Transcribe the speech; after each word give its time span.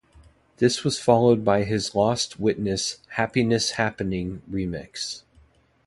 This 0.57 0.83
was 0.83 0.97
followed 0.99 1.45
by 1.45 1.63
his 1.63 1.93
Lost 1.93 2.39
Witness 2.39 2.97
"Happiness 3.09 3.73
Happening" 3.73 4.41
remix. 4.49 5.21